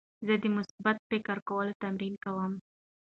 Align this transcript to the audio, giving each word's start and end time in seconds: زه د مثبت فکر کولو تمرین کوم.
زه 0.27 0.33
د 0.43 0.45
مثبت 0.57 0.97
فکر 1.09 1.37
کولو 1.47 1.77
تمرین 1.81 2.15
کوم. 2.23 2.53